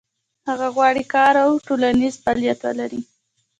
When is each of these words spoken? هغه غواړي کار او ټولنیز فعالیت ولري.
هغه 0.49 0.67
غواړي 0.75 1.03
کار 1.13 1.33
او 1.45 1.51
ټولنیز 1.67 2.13
فعالیت 2.23 2.59
ولري. 2.65 3.01